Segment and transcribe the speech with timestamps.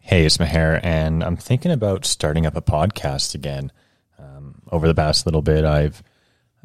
[0.00, 3.70] Hey, it's Maher, and I'm thinking about starting up a podcast again.
[4.18, 6.02] Um, over the past little bit, I've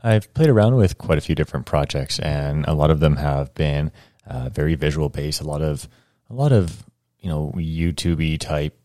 [0.02, 3.54] I've played around with quite a few different projects, and a lot of them have
[3.54, 3.92] been
[4.26, 5.42] uh, very visual based.
[5.42, 5.90] A lot of
[6.30, 6.84] a lot of
[7.20, 8.78] you know YouTubey type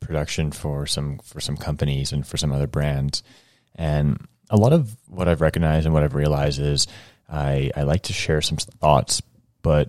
[0.00, 3.22] production for some for some companies and for some other brands,
[3.74, 6.86] and a lot of what I've recognized and what I've realized is
[7.28, 9.22] I I like to share some thoughts,
[9.62, 9.88] but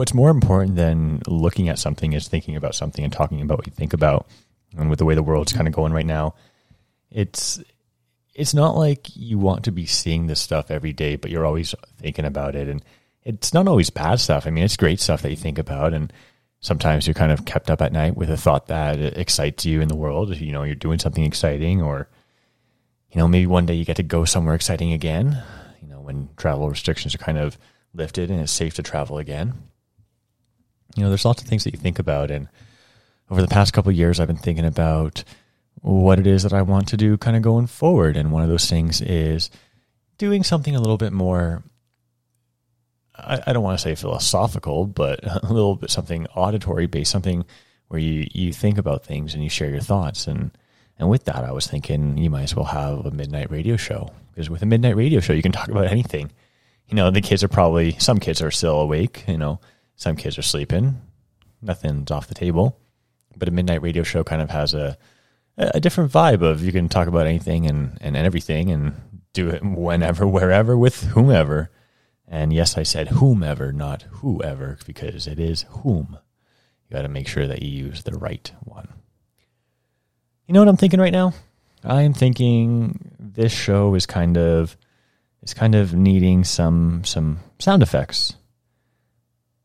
[0.00, 3.66] what's more important than looking at something is thinking about something and talking about what
[3.66, 4.26] you think about.
[4.74, 6.36] And with the way the world's kind of going right now,
[7.10, 7.62] it's
[8.34, 11.74] it's not like you want to be seeing this stuff every day, but you're always
[11.98, 12.66] thinking about it.
[12.66, 12.82] And
[13.24, 14.46] it's not always bad stuff.
[14.46, 15.92] I mean, it's great stuff that you think about.
[15.92, 16.10] And
[16.60, 19.88] sometimes you're kind of kept up at night with a thought that excites you in
[19.88, 20.34] the world.
[20.34, 22.08] You know, you're doing something exciting, or,
[23.12, 25.42] you know, maybe one day you get to go somewhere exciting again,
[25.82, 27.58] you know, when travel restrictions are kind of
[27.92, 29.52] lifted and it's safe to travel again
[30.96, 32.30] you know, there's lots of things that you think about.
[32.30, 32.48] And
[33.30, 35.24] over the past couple years, I've been thinking about
[35.82, 38.16] what it is that I want to do kind of going forward.
[38.16, 39.50] And one of those things is
[40.18, 41.62] doing something a little bit more,
[43.16, 47.44] I, I don't want to say philosophical, but a little bit something auditory based, something
[47.88, 50.26] where you, you think about things and you share your thoughts.
[50.26, 50.50] And,
[50.98, 54.10] and with that, I was thinking you might as well have a midnight radio show
[54.32, 56.30] because with a midnight radio show, you can talk about anything.
[56.88, 59.60] You know, the kids are probably, some kids are still awake, you know,
[60.00, 60.98] some kids are sleeping.
[61.60, 62.80] Nothing's off the table.
[63.36, 64.96] But a midnight radio show kind of has a
[65.58, 68.94] a different vibe of you can talk about anything and, and everything and
[69.34, 71.70] do it whenever, wherever, with whomever.
[72.26, 76.16] And yes, I said whomever, not whoever, because it is whom.
[76.88, 78.88] You got to make sure that you use the right one.
[80.46, 81.34] You know what I'm thinking right now?
[81.84, 84.78] I am thinking this show is kind of
[85.42, 88.34] is kind of needing some some sound effects.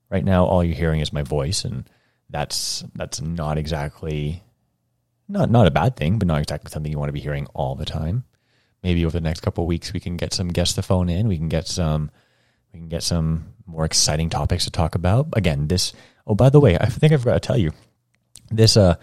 [0.09, 1.89] Right now, all you're hearing is my voice, and
[2.29, 4.43] that's that's not exactly
[5.27, 7.75] not not a bad thing, but not exactly something you want to be hearing all
[7.75, 8.23] the time.
[8.83, 11.27] Maybe over the next couple of weeks, we can get some guests to phone in.
[11.27, 12.11] We can get some
[12.71, 15.27] we can get some more exciting topics to talk about.
[15.33, 15.93] Again, this.
[16.27, 17.71] Oh, by the way, I think I forgot to tell you
[18.51, 18.77] this.
[18.77, 18.95] Uh,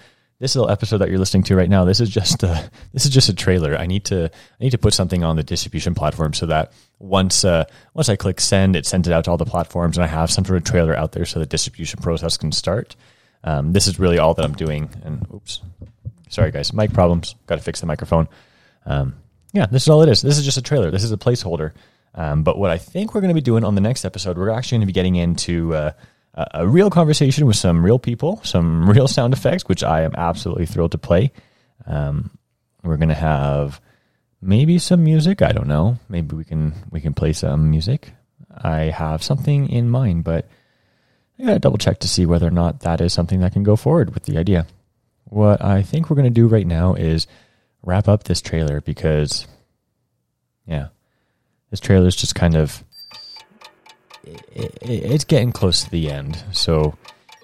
[0.43, 3.13] this little episode that you're listening to right now, this is just a, this is
[3.13, 3.77] just a trailer.
[3.77, 7.45] I need to I need to put something on the distribution platform so that once
[7.45, 7.65] uh,
[7.95, 10.33] once I click send, it sends it out to all the platforms, and I have
[10.33, 12.97] some sort of trailer out there so the distribution process can start.
[13.45, 14.91] Um, this is really all that I'm doing.
[15.05, 15.61] And oops,
[16.29, 17.37] sorry guys, mic problems.
[17.47, 18.29] Got to fix the microphone.
[18.85, 19.15] Um,
[19.53, 20.23] yeah, this is all it is.
[20.23, 20.91] This is just a trailer.
[20.91, 21.71] This is a placeholder.
[22.17, 24.51] Um, but what I think we're going to be doing on the next episode, we're
[24.51, 25.93] actually going to be getting into uh,
[26.35, 30.67] a real conversation with some real people, some real sound effects, which I am absolutely
[30.67, 31.33] thrilled to play.
[31.87, 32.31] Um,
[32.83, 33.81] we're gonna have
[34.41, 35.43] maybe some music.
[35.43, 35.99] I don't know.
[36.09, 38.13] Maybe we can we can play some music.
[38.51, 40.49] I have something in mind, but
[41.39, 43.77] I gotta double check to see whether or not that is something that can go
[43.77, 44.67] forward with the idea.
[45.25, 47.27] What I think we're gonna do right now is
[47.83, 49.47] wrap up this trailer because,
[50.67, 50.89] yeah,
[51.71, 52.85] this trailer is just kind of
[54.25, 56.43] it, it's getting close to the end.
[56.53, 56.97] So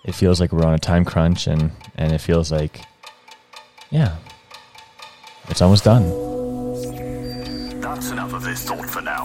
[0.04, 2.80] it feels like we're on a time crunch, and and it feels like,
[3.90, 4.16] yeah,
[5.48, 6.04] it's almost done.
[7.80, 9.24] That's enough of this thought for now.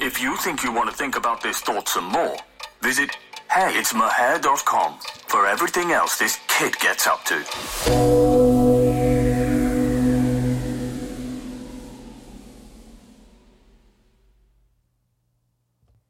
[0.00, 2.36] If you think you want to think about this thought some more,
[2.82, 3.10] visit
[3.50, 4.98] heyitsmaher.com
[5.28, 8.43] for everything else this kid gets up to.